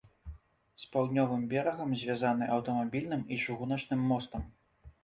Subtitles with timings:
[0.83, 4.53] З паўднёвым берагам звязаны аўтамабільным і чыгуначным мостам.